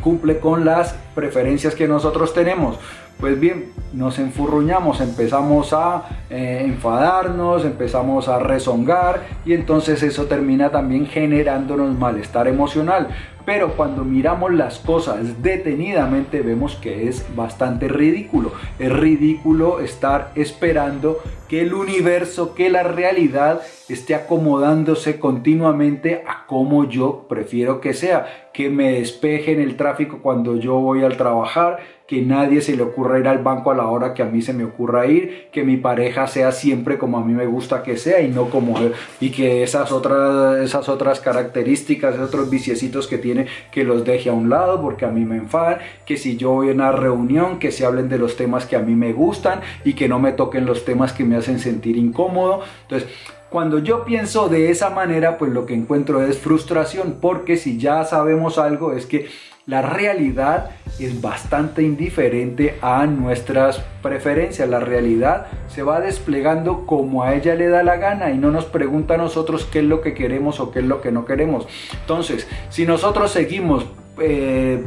cumple 0.00 0.38
con 0.38 0.64
las 0.64 0.94
preferencias 1.14 1.74
que 1.74 1.88
nosotros 1.88 2.34
tenemos? 2.34 2.78
Pues 3.20 3.40
bien, 3.40 3.72
nos 3.92 4.20
enfurruñamos, 4.20 5.00
empezamos 5.00 5.72
a 5.72 6.04
eh, 6.30 6.62
enfadarnos, 6.64 7.64
empezamos 7.64 8.28
a 8.28 8.38
rezongar 8.38 9.22
y 9.44 9.54
entonces 9.54 10.04
eso 10.04 10.26
termina 10.26 10.70
también 10.70 11.04
generándonos 11.06 11.98
malestar 11.98 12.46
emocional. 12.46 13.08
Pero 13.48 13.72
cuando 13.78 14.04
miramos 14.04 14.52
las 14.52 14.78
cosas 14.78 15.42
detenidamente 15.42 16.42
vemos 16.42 16.76
que 16.76 17.08
es 17.08 17.24
bastante 17.34 17.88
ridículo. 17.88 18.52
Es 18.78 18.92
ridículo 18.92 19.80
estar 19.80 20.32
esperando 20.34 21.22
que 21.48 21.62
el 21.62 21.72
universo, 21.72 22.54
que 22.54 22.68
la 22.68 22.82
realidad 22.82 23.62
esté 23.88 24.14
acomodándose 24.14 25.18
continuamente 25.18 26.22
a 26.26 26.44
como 26.46 26.90
yo 26.90 27.24
prefiero 27.26 27.80
que 27.80 27.94
sea. 27.94 28.50
Que 28.52 28.68
me 28.68 28.92
despeje 28.92 29.52
en 29.52 29.62
el 29.62 29.76
tráfico 29.76 30.18
cuando 30.20 30.56
yo 30.56 30.74
voy 30.74 31.02
al 31.02 31.16
trabajar, 31.16 31.78
que 32.08 32.22
nadie 32.22 32.62
se 32.62 32.74
le 32.74 32.82
ocurra 32.82 33.18
ir 33.18 33.28
al 33.28 33.38
banco 33.38 33.70
a 33.70 33.74
la 33.74 33.86
hora 33.86 34.14
que 34.14 34.22
a 34.22 34.24
mí 34.24 34.40
se 34.40 34.54
me 34.54 34.64
ocurra 34.64 35.06
ir, 35.06 35.48
que 35.52 35.62
mi 35.62 35.76
pareja 35.76 36.26
sea 36.26 36.52
siempre 36.52 36.96
como 36.96 37.18
a 37.18 37.24
mí 37.24 37.34
me 37.34 37.44
gusta 37.44 37.82
que 37.82 37.98
sea 37.98 38.22
y 38.22 38.28
no 38.28 38.48
como 38.48 38.76
y 39.20 39.30
que 39.30 39.62
esas 39.62 39.92
otras 39.92 40.58
esas 40.60 40.88
otras 40.88 41.20
características, 41.20 42.14
esos 42.14 42.28
otros 42.28 42.48
viciecitos 42.48 43.06
que 43.06 43.18
tiene 43.18 43.37
que 43.70 43.84
los 43.84 44.04
deje 44.04 44.30
a 44.30 44.32
un 44.32 44.48
lado 44.48 44.80
porque 44.80 45.04
a 45.04 45.10
mí 45.10 45.24
me 45.24 45.36
enfadan, 45.36 45.78
que 46.04 46.16
si 46.16 46.36
yo 46.36 46.50
voy 46.50 46.70
a 46.70 46.72
una 46.72 46.92
reunión 46.92 47.58
que 47.58 47.72
se 47.72 47.84
hablen 47.84 48.08
de 48.08 48.18
los 48.18 48.36
temas 48.36 48.66
que 48.66 48.76
a 48.76 48.80
mí 48.80 48.94
me 48.94 49.12
gustan 49.12 49.60
y 49.84 49.94
que 49.94 50.08
no 50.08 50.18
me 50.18 50.32
toquen 50.32 50.66
los 50.66 50.84
temas 50.84 51.12
que 51.12 51.24
me 51.24 51.36
hacen 51.36 51.58
sentir 51.58 51.96
incómodo. 51.96 52.60
Entonces, 52.82 53.08
cuando 53.50 53.78
yo 53.78 54.04
pienso 54.04 54.48
de 54.48 54.70
esa 54.70 54.90
manera, 54.90 55.38
pues 55.38 55.52
lo 55.52 55.64
que 55.64 55.74
encuentro 55.74 56.22
es 56.22 56.38
frustración, 56.38 57.16
porque 57.20 57.56
si 57.56 57.78
ya 57.78 58.04
sabemos 58.04 58.58
algo 58.58 58.92
es 58.92 59.06
que 59.06 59.28
la 59.68 59.82
realidad 59.82 60.70
es 60.98 61.20
bastante 61.20 61.82
indiferente 61.82 62.78
a 62.80 63.06
nuestras 63.06 63.84
preferencias. 64.02 64.66
La 64.66 64.80
realidad 64.80 65.46
se 65.68 65.82
va 65.82 66.00
desplegando 66.00 66.86
como 66.86 67.22
a 67.22 67.34
ella 67.34 67.54
le 67.54 67.68
da 67.68 67.82
la 67.82 67.98
gana 67.98 68.30
y 68.30 68.38
no 68.38 68.50
nos 68.50 68.64
pregunta 68.64 69.14
a 69.14 69.18
nosotros 69.18 69.68
qué 69.70 69.80
es 69.80 69.84
lo 69.84 70.00
que 70.00 70.14
queremos 70.14 70.58
o 70.58 70.70
qué 70.70 70.78
es 70.78 70.86
lo 70.86 71.02
que 71.02 71.12
no 71.12 71.26
queremos. 71.26 71.68
Entonces, 72.00 72.48
si 72.70 72.86
nosotros 72.86 73.30
seguimos... 73.30 73.86
Eh, 74.20 74.84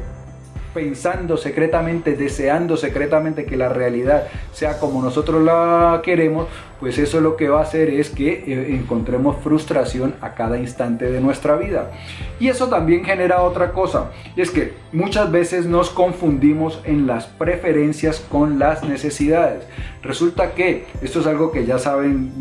pensando 0.73 1.37
secretamente, 1.37 2.15
deseando 2.15 2.77
secretamente 2.77 3.45
que 3.45 3.57
la 3.57 3.69
realidad 3.69 4.27
sea 4.53 4.79
como 4.79 5.01
nosotros 5.01 5.43
la 5.43 6.01
queremos, 6.03 6.47
pues 6.79 6.97
eso 6.97 7.21
lo 7.21 7.37
que 7.37 7.47
va 7.47 7.59
a 7.59 7.63
hacer 7.63 7.89
es 7.89 8.09
que 8.09 8.43
eh, 8.47 8.75
encontremos 8.75 9.37
frustración 9.43 10.15
a 10.19 10.33
cada 10.33 10.57
instante 10.57 11.11
de 11.11 11.21
nuestra 11.21 11.55
vida. 11.55 11.91
Y 12.39 12.47
eso 12.47 12.69
también 12.69 13.05
genera 13.05 13.43
otra 13.43 13.71
cosa, 13.71 14.11
y 14.35 14.41
es 14.41 14.49
que 14.49 14.73
muchas 14.91 15.31
veces 15.31 15.67
nos 15.67 15.91
confundimos 15.91 16.81
en 16.83 17.05
las 17.05 17.27
preferencias 17.27 18.19
con 18.19 18.57
las 18.57 18.83
necesidades. 18.83 19.63
Resulta 20.01 20.53
que 20.53 20.85
esto 21.03 21.19
es 21.19 21.27
algo 21.27 21.51
que 21.51 21.65
ya 21.65 21.77
saben 21.77 22.33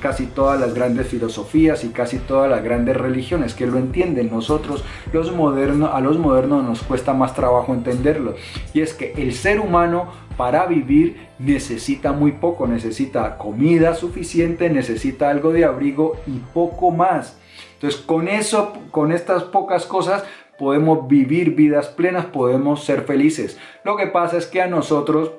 casi 0.00 0.26
todas 0.26 0.60
las 0.60 0.74
grandes 0.74 1.06
filosofías 1.06 1.84
y 1.84 1.90
casi 1.90 2.18
todas 2.18 2.50
las 2.50 2.64
grandes 2.64 2.96
religiones 2.96 3.54
que 3.54 3.68
lo 3.68 3.78
entienden. 3.78 4.30
Nosotros 4.32 4.84
los 5.12 5.32
modernos, 5.32 5.90
a 5.94 6.00
los 6.00 6.18
modernos 6.18 6.64
nos 6.64 6.82
cuesta 6.82 7.14
más 7.14 7.34
trabajo 7.34 7.73
entenderlo. 7.74 8.36
Y 8.72 8.80
es 8.80 8.94
que 8.94 9.12
el 9.16 9.34
ser 9.34 9.60
humano 9.60 10.12
para 10.36 10.66
vivir 10.66 11.28
necesita 11.38 12.12
muy 12.12 12.32
poco, 12.32 12.66
necesita 12.66 13.36
comida 13.36 13.94
suficiente, 13.94 14.70
necesita 14.70 15.30
algo 15.30 15.52
de 15.52 15.64
abrigo 15.64 16.16
y 16.26 16.38
poco 16.52 16.90
más. 16.90 17.38
Entonces 17.74 18.00
con 18.00 18.28
eso, 18.28 18.72
con 18.90 19.12
estas 19.12 19.44
pocas 19.44 19.86
cosas, 19.86 20.24
podemos 20.58 21.06
vivir 21.08 21.54
vidas 21.54 21.88
plenas, 21.88 22.26
podemos 22.26 22.84
ser 22.84 23.02
felices. 23.02 23.58
Lo 23.84 23.96
que 23.96 24.06
pasa 24.06 24.38
es 24.38 24.46
que 24.46 24.62
a 24.62 24.66
nosotros 24.66 25.32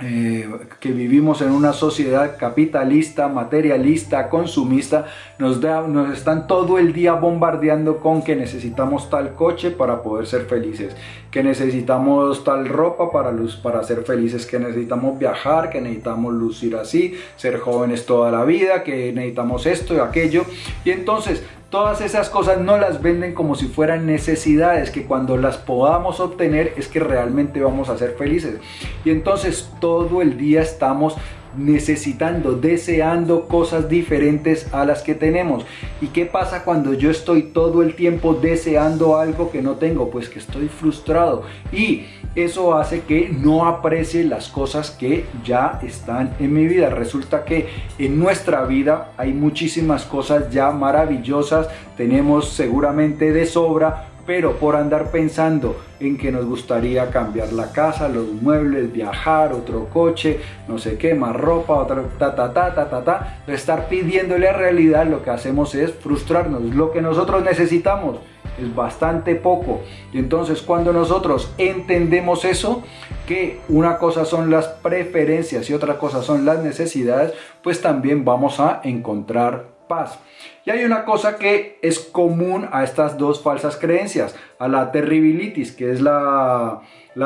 eh, 0.00 0.48
que 0.78 0.92
vivimos 0.92 1.42
en 1.42 1.50
una 1.50 1.72
sociedad 1.72 2.36
capitalista, 2.38 3.26
materialista, 3.26 4.28
consumista, 4.28 5.06
nos, 5.40 5.60
nos 5.60 6.16
están 6.16 6.46
todo 6.46 6.78
el 6.78 6.92
día 6.92 7.14
bombardeando 7.14 7.98
con 7.98 8.22
que 8.22 8.36
necesitamos 8.36 9.10
tal 9.10 9.34
coche 9.34 9.72
para 9.72 10.00
poder 10.02 10.28
ser 10.28 10.42
felices, 10.42 10.94
que 11.32 11.42
necesitamos 11.42 12.44
tal 12.44 12.68
ropa 12.68 13.10
para, 13.10 13.32
luz, 13.32 13.56
para 13.56 13.82
ser 13.82 14.04
felices, 14.04 14.46
que 14.46 14.60
necesitamos 14.60 15.18
viajar, 15.18 15.68
que 15.68 15.80
necesitamos 15.80 16.32
lucir 16.32 16.76
así, 16.76 17.18
ser 17.36 17.58
jóvenes 17.58 18.06
toda 18.06 18.30
la 18.30 18.44
vida, 18.44 18.84
que 18.84 19.12
necesitamos 19.12 19.66
esto 19.66 19.96
y 19.96 19.98
aquello. 19.98 20.44
Y 20.84 20.92
entonces 20.92 21.42
Todas 21.70 22.00
esas 22.00 22.30
cosas 22.30 22.62
no 22.62 22.78
las 22.78 23.02
venden 23.02 23.34
como 23.34 23.54
si 23.54 23.66
fueran 23.66 24.06
necesidades, 24.06 24.90
que 24.90 25.04
cuando 25.04 25.36
las 25.36 25.58
podamos 25.58 26.18
obtener 26.18 26.72
es 26.78 26.88
que 26.88 26.98
realmente 26.98 27.60
vamos 27.60 27.90
a 27.90 27.98
ser 27.98 28.12
felices. 28.16 28.58
Y 29.04 29.10
entonces 29.10 29.70
todo 29.78 30.22
el 30.22 30.38
día 30.38 30.62
estamos 30.62 31.14
necesitando, 31.58 32.54
deseando 32.54 33.46
cosas 33.48 33.88
diferentes 33.88 34.72
a 34.72 34.84
las 34.84 35.02
que 35.02 35.14
tenemos. 35.14 35.66
¿Y 36.00 36.08
qué 36.08 36.26
pasa 36.26 36.64
cuando 36.64 36.94
yo 36.94 37.10
estoy 37.10 37.42
todo 37.42 37.82
el 37.82 37.94
tiempo 37.94 38.34
deseando 38.34 39.16
algo 39.18 39.50
que 39.50 39.62
no 39.62 39.72
tengo? 39.72 40.10
Pues 40.10 40.28
que 40.28 40.38
estoy 40.38 40.68
frustrado 40.68 41.42
y 41.72 42.04
eso 42.34 42.74
hace 42.74 43.00
que 43.00 43.28
no 43.30 43.66
aprecie 43.66 44.24
las 44.24 44.48
cosas 44.48 44.90
que 44.90 45.26
ya 45.44 45.80
están 45.82 46.34
en 46.38 46.52
mi 46.52 46.66
vida. 46.66 46.90
Resulta 46.90 47.44
que 47.44 47.68
en 47.98 48.18
nuestra 48.18 48.64
vida 48.64 49.12
hay 49.16 49.32
muchísimas 49.32 50.04
cosas 50.04 50.50
ya 50.50 50.70
maravillosas, 50.70 51.68
tenemos 51.96 52.50
seguramente 52.50 53.32
de 53.32 53.44
sobra, 53.44 54.08
pero 54.28 54.56
por 54.56 54.76
andar 54.76 55.10
pensando 55.10 55.80
en 56.00 56.18
que 56.18 56.30
nos 56.30 56.44
gustaría 56.44 57.08
cambiar 57.08 57.50
la 57.50 57.72
casa, 57.72 58.10
los 58.10 58.30
muebles, 58.30 58.92
viajar, 58.92 59.54
otro 59.54 59.88
coche, 59.88 60.38
no 60.68 60.76
sé 60.76 60.98
qué, 60.98 61.14
más 61.14 61.34
ropa, 61.34 61.76
otra 61.76 62.02
ta 62.18 62.34
ta 62.34 62.52
ta 62.52 62.74
ta 62.74 62.90
ta 62.90 63.02
ta, 63.02 63.42
estar 63.46 63.88
pidiéndole 63.88 64.46
a 64.46 64.52
realidad 64.52 65.06
lo 65.06 65.22
que 65.22 65.30
hacemos 65.30 65.74
es 65.74 65.94
frustrarnos. 65.94 66.60
Lo 66.74 66.92
que 66.92 67.00
nosotros 67.00 67.42
necesitamos 67.42 68.18
es 68.60 68.74
bastante 68.74 69.34
poco. 69.34 69.80
Y 70.12 70.18
entonces 70.18 70.60
cuando 70.60 70.92
nosotros 70.92 71.54
entendemos 71.56 72.44
eso, 72.44 72.82
que 73.26 73.60
una 73.70 73.96
cosa 73.96 74.26
son 74.26 74.50
las 74.50 74.68
preferencias 74.68 75.70
y 75.70 75.72
otra 75.72 75.96
cosa 75.96 76.20
son 76.20 76.44
las 76.44 76.62
necesidades, 76.62 77.32
pues 77.62 77.80
también 77.80 78.26
vamos 78.26 78.60
a 78.60 78.82
encontrar 78.84 79.77
paz. 79.88 80.18
Y 80.64 80.70
hay 80.70 80.84
una 80.84 81.04
cosa 81.04 81.36
que 81.36 81.78
es 81.82 81.98
común 81.98 82.68
a 82.70 82.84
estas 82.84 83.18
dos 83.18 83.42
falsas 83.42 83.76
creencias, 83.76 84.36
a 84.58 84.68
la 84.68 84.92
terribilitis, 84.92 85.72
que 85.72 85.90
es 85.92 86.00
la, 86.00 86.82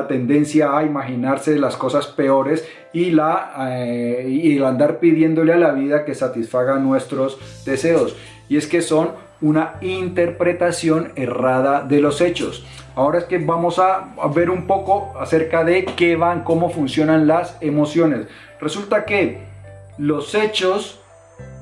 tendencia 0.09 0.77
a 0.77 0.85
imaginarse 0.85 1.59
las 1.59 1.77
cosas 1.77 2.07
peores 2.07 2.67
y, 2.93 3.11
la, 3.11 3.53
eh, 3.71 4.27
y 4.27 4.63
andar 4.63 5.01
pidiéndole 5.01 5.53
a 5.53 5.59
la 5.59 5.73
vida 5.73 6.05
que 6.05 6.15
satisfaga 6.15 6.79
nuestros 6.79 7.39
deseos. 7.67 8.17
Y 8.49 8.57
es 8.57 8.67
que 8.67 8.81
son 8.81 9.11
una 9.41 9.75
interpretación 9.81 11.13
errada 11.17 11.83
de 11.83 12.01
los 12.01 12.21
hechos. 12.21 12.65
Ahora 12.95 13.19
es 13.19 13.25
que 13.25 13.39
vamos 13.39 13.79
a 13.79 14.15
ver 14.35 14.51
un 14.51 14.67
poco 14.67 15.13
acerca 15.19 15.65
de 15.65 15.85
qué 15.85 16.17
van, 16.17 16.45
cómo 16.45 16.71
funcionan 16.71 17.27
las 17.27 17.57
emociones. 17.61 18.29
Resulta 18.61 19.05
que 19.05 19.41
los 19.99 20.35
hechos 20.35 21.02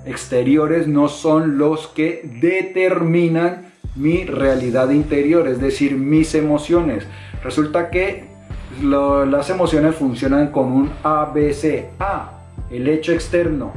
exteriores 0.04 0.86
no 0.86 1.08
son 1.08 1.58
los 1.58 1.88
que 1.88 2.22
determinan 2.40 3.72
mi 3.96 4.24
realidad 4.24 4.90
interior, 4.90 5.48
es 5.48 5.60
decir, 5.60 5.96
mis 5.96 6.34
emociones. 6.34 7.06
Resulta 7.42 7.90
que 7.90 8.24
las 8.82 9.50
emociones 9.50 9.94
funcionan 9.96 10.48
con 10.48 10.72
un 10.72 10.90
ABC. 11.02 11.86
A, 11.98 12.32
el 12.70 12.88
hecho 12.88 13.12
externo. 13.12 13.72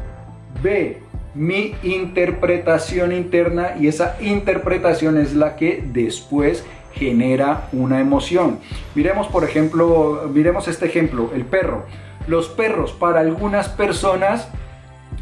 B, 0.62 1.00
mi 1.34 1.76
interpretación 1.82 3.12
interna 3.12 3.76
y 3.80 3.88
esa 3.88 4.18
interpretación 4.22 5.18
es 5.18 5.34
la 5.34 5.56
que 5.56 5.84
después 5.86 6.64
genera 6.94 7.70
una 7.74 8.00
emoción. 8.00 8.60
Miremos 8.94 9.28
por 9.28 9.44
ejemplo, 9.44 10.30
miremos 10.32 10.68
este 10.68 10.86
ejemplo, 10.86 11.32
el 11.34 11.44
perro. 11.46 11.86
Los 12.28 12.48
perros 12.50 12.92
para 12.94 13.20
algunas 13.20 13.68
personas 13.68 14.48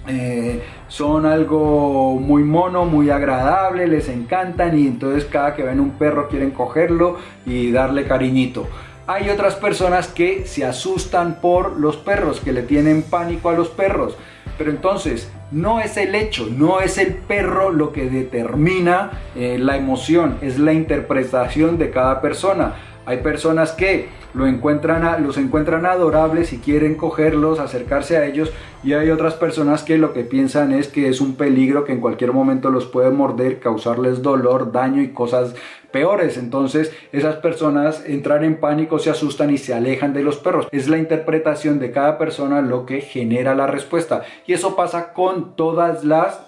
eh, 0.07 0.63
son 0.87 1.25
algo 1.25 2.15
muy 2.19 2.43
mono, 2.43 2.85
muy 2.85 3.09
agradable, 3.09 3.87
les 3.87 4.09
encantan 4.09 4.77
y 4.77 4.87
entonces 4.87 5.25
cada 5.25 5.55
que 5.55 5.63
ven 5.63 5.79
un 5.79 5.91
perro 5.91 6.27
quieren 6.27 6.51
cogerlo 6.51 7.17
y 7.45 7.71
darle 7.71 8.05
cariñito. 8.05 8.67
Hay 9.07 9.29
otras 9.29 9.55
personas 9.55 10.07
que 10.07 10.45
se 10.45 10.65
asustan 10.65 11.39
por 11.41 11.79
los 11.79 11.97
perros, 11.97 12.39
que 12.39 12.53
le 12.53 12.63
tienen 12.63 13.03
pánico 13.03 13.49
a 13.49 13.53
los 13.53 13.69
perros. 13.69 14.15
Pero 14.57 14.71
entonces, 14.71 15.31
no 15.51 15.79
es 15.79 15.97
el 15.97 16.13
hecho, 16.15 16.47
no 16.49 16.81
es 16.81 16.97
el 16.97 17.15
perro 17.15 17.71
lo 17.71 17.91
que 17.91 18.09
determina 18.09 19.11
eh, 19.35 19.57
la 19.59 19.75
emoción, 19.75 20.37
es 20.41 20.59
la 20.59 20.73
interpretación 20.73 21.77
de 21.77 21.89
cada 21.89 22.21
persona. 22.21 22.75
Hay 23.05 23.17
personas 23.17 23.71
que 23.71 24.09
lo 24.33 24.47
encuentran 24.47 25.25
los 25.25 25.37
encuentran 25.37 25.85
adorables 25.85 26.53
y 26.53 26.59
quieren 26.59 26.95
cogerlos, 26.95 27.59
acercarse 27.59 28.17
a 28.17 28.25
ellos, 28.25 28.51
y 28.83 28.93
hay 28.93 29.09
otras 29.09 29.33
personas 29.33 29.83
que 29.83 29.97
lo 29.97 30.13
que 30.13 30.23
piensan 30.23 30.71
es 30.71 30.87
que 30.87 31.09
es 31.09 31.21
un 31.21 31.35
peligro 31.35 31.83
que 31.83 31.91
en 31.91 31.99
cualquier 31.99 32.31
momento 32.31 32.69
los 32.69 32.85
puede 32.85 33.11
morder, 33.11 33.59
causarles 33.59 34.21
dolor, 34.21 34.71
daño 34.71 35.01
y 35.01 35.09
cosas 35.09 35.53
peores. 35.91 36.37
Entonces 36.37 36.91
esas 37.11 37.35
personas 37.35 38.03
entran 38.07 38.43
en 38.43 38.59
pánico, 38.59 38.97
se 38.97 39.09
asustan 39.09 39.51
y 39.51 39.57
se 39.57 39.73
alejan 39.73 40.13
de 40.13 40.23
los 40.23 40.37
perros. 40.37 40.67
Es 40.71 40.87
la 40.87 40.97
interpretación 40.97 41.79
de 41.79 41.91
cada 41.91 42.17
persona 42.17 42.61
lo 42.61 42.85
que 42.85 43.01
genera 43.01 43.53
la 43.53 43.67
respuesta. 43.67 44.23
Y 44.47 44.53
eso 44.53 44.75
pasa 44.75 45.13
con 45.13 45.55
todas 45.55 46.03
las 46.03 46.39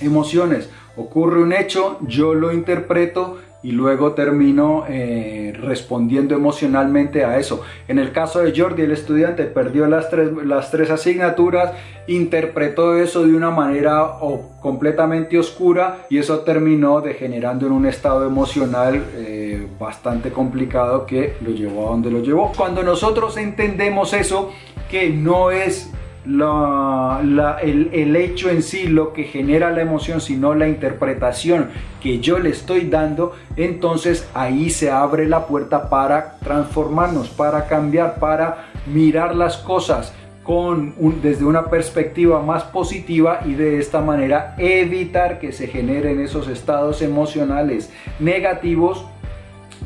emociones. 0.00 0.70
Ocurre 0.96 1.42
un 1.42 1.52
hecho, 1.52 1.98
yo 2.02 2.34
lo 2.34 2.52
interpreto 2.52 3.38
y 3.62 3.72
luego 3.72 4.12
termino 4.12 4.84
eh, 4.88 5.52
respondiendo 5.60 6.34
emocionalmente 6.34 7.24
a 7.24 7.38
eso. 7.38 7.62
En 7.88 7.98
el 7.98 8.12
caso 8.12 8.40
de 8.40 8.58
Jordi, 8.58 8.82
el 8.82 8.92
estudiante 8.92 9.44
perdió 9.44 9.86
las 9.86 10.10
tres, 10.10 10.30
las 10.44 10.70
tres 10.70 10.90
asignaturas, 10.90 11.72
interpretó 12.06 12.96
eso 12.96 13.24
de 13.24 13.34
una 13.34 13.50
manera 13.50 14.12
completamente 14.60 15.38
oscura 15.38 16.06
y 16.08 16.18
eso 16.18 16.40
terminó 16.40 17.00
degenerando 17.00 17.66
en 17.66 17.72
un 17.72 17.86
estado 17.86 18.26
emocional 18.26 19.04
eh, 19.14 19.66
bastante 19.78 20.30
complicado 20.30 21.04
que 21.04 21.34
lo 21.40 21.50
llevó 21.50 21.88
a 21.88 21.90
donde 21.90 22.10
lo 22.10 22.20
llevó. 22.20 22.52
Cuando 22.56 22.82
nosotros 22.82 23.36
entendemos 23.36 24.14
eso, 24.14 24.52
que 24.88 25.10
no 25.10 25.50
es 25.50 25.90
el, 26.28 28.16
hecho 28.16 28.50
en 28.50 28.62
sí 28.62 28.86
lo 28.86 29.12
que 29.12 29.24
genera 29.24 29.70
la 29.70 29.80
emoción, 29.80 30.20
sino 30.20 30.54
la 30.54 30.68
interpretación 30.68 31.70
que 32.02 32.20
yo 32.20 32.38
le 32.38 32.50
estoy 32.50 32.88
dando, 32.88 33.34
entonces 33.56 34.28
ahí 34.34 34.68
se 34.70 34.90
abre 34.90 35.26
la 35.26 35.46
puerta 35.46 35.88
para 35.88 36.38
transformarnos, 36.40 37.28
para 37.30 37.66
cambiar, 37.66 38.18
para 38.18 38.66
mirar 38.86 39.34
las 39.34 39.56
cosas 39.56 40.12
con 40.42 40.94
desde 41.22 41.44
una 41.44 41.66
perspectiva 41.66 42.42
más 42.42 42.64
positiva 42.64 43.40
y 43.44 43.52
de 43.52 43.78
esta 43.78 44.00
manera 44.00 44.54
evitar 44.56 45.38
que 45.38 45.52
se 45.52 45.66
generen 45.66 46.20
esos 46.20 46.48
estados 46.48 47.02
emocionales 47.02 47.90
negativos 48.18 49.04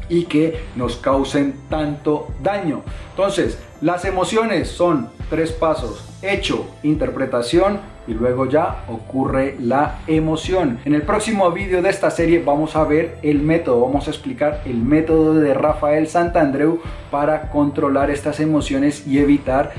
y 0.08 0.24
que 0.24 0.60
nos 0.76 0.96
causen 0.96 1.54
tanto 1.68 2.28
daño. 2.42 2.82
Entonces, 3.10 3.58
las 3.80 4.04
emociones 4.04 4.68
son 4.68 5.08
tres 5.32 5.50
pasos, 5.50 6.04
hecho, 6.20 6.66
interpretación 6.82 7.80
y 8.06 8.12
luego 8.12 8.44
ya 8.44 8.84
ocurre 8.86 9.56
la 9.58 10.00
emoción. 10.06 10.78
En 10.84 10.94
el 10.94 11.00
próximo 11.00 11.50
vídeo 11.52 11.80
de 11.80 11.88
esta 11.88 12.10
serie 12.10 12.42
vamos 12.44 12.76
a 12.76 12.84
ver 12.84 13.16
el 13.22 13.38
método, 13.38 13.80
vamos 13.80 14.08
a 14.08 14.10
explicar 14.10 14.60
el 14.66 14.76
método 14.76 15.32
de 15.32 15.54
Rafael 15.54 16.06
Santandreu 16.06 16.82
para 17.10 17.48
controlar 17.48 18.10
estas 18.10 18.40
emociones 18.40 19.06
y 19.06 19.20
evitar 19.20 19.72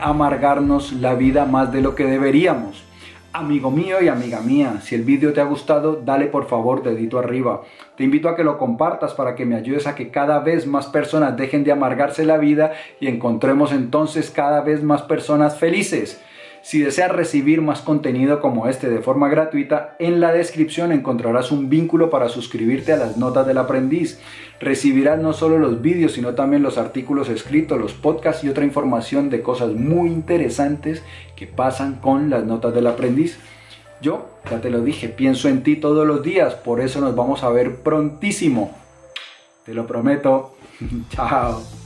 amargarnos 0.00 0.94
la 0.94 1.14
vida 1.14 1.44
más 1.44 1.70
de 1.70 1.82
lo 1.82 1.94
que 1.94 2.06
deberíamos. 2.06 2.82
Amigo 3.36 3.68
mío 3.72 4.00
y 4.00 4.06
amiga 4.06 4.40
mía, 4.40 4.78
si 4.80 4.94
el 4.94 5.02
vídeo 5.02 5.32
te 5.32 5.40
ha 5.40 5.44
gustado, 5.44 5.96
dale 5.96 6.26
por 6.26 6.46
favor 6.46 6.84
dedito 6.84 7.18
arriba. 7.18 7.62
Te 7.96 8.04
invito 8.04 8.28
a 8.28 8.36
que 8.36 8.44
lo 8.44 8.58
compartas 8.58 9.12
para 9.12 9.34
que 9.34 9.44
me 9.44 9.56
ayudes 9.56 9.88
a 9.88 9.96
que 9.96 10.12
cada 10.12 10.38
vez 10.38 10.68
más 10.68 10.86
personas 10.86 11.36
dejen 11.36 11.64
de 11.64 11.72
amargarse 11.72 12.24
la 12.24 12.38
vida 12.38 12.74
y 13.00 13.08
encontremos 13.08 13.72
entonces 13.72 14.30
cada 14.30 14.60
vez 14.60 14.84
más 14.84 15.02
personas 15.02 15.58
felices. 15.58 16.22
Si 16.64 16.80
deseas 16.80 17.12
recibir 17.12 17.60
más 17.60 17.82
contenido 17.82 18.40
como 18.40 18.68
este 18.68 18.88
de 18.88 19.02
forma 19.02 19.28
gratuita, 19.28 19.96
en 19.98 20.18
la 20.18 20.32
descripción 20.32 20.92
encontrarás 20.92 21.52
un 21.52 21.68
vínculo 21.68 22.08
para 22.08 22.30
suscribirte 22.30 22.94
a 22.94 22.96
las 22.96 23.18
notas 23.18 23.46
del 23.46 23.58
aprendiz. 23.58 24.18
Recibirás 24.60 25.20
no 25.20 25.34
solo 25.34 25.58
los 25.58 25.82
vídeos, 25.82 26.12
sino 26.12 26.34
también 26.34 26.62
los 26.62 26.78
artículos 26.78 27.28
escritos, 27.28 27.78
los 27.78 27.92
podcasts 27.92 28.44
y 28.44 28.48
otra 28.48 28.64
información 28.64 29.28
de 29.28 29.42
cosas 29.42 29.74
muy 29.74 30.08
interesantes 30.08 31.02
que 31.36 31.46
pasan 31.46 31.96
con 31.96 32.30
las 32.30 32.46
notas 32.46 32.74
del 32.74 32.86
aprendiz. 32.86 33.38
Yo, 34.00 34.30
ya 34.50 34.62
te 34.62 34.70
lo 34.70 34.80
dije, 34.80 35.10
pienso 35.10 35.50
en 35.50 35.64
ti 35.64 35.76
todos 35.76 36.06
los 36.06 36.22
días, 36.22 36.54
por 36.54 36.80
eso 36.80 36.98
nos 37.02 37.14
vamos 37.14 37.44
a 37.44 37.50
ver 37.50 37.82
prontísimo. 37.82 38.74
Te 39.66 39.74
lo 39.74 39.86
prometo. 39.86 40.56
Chao. 41.10 41.83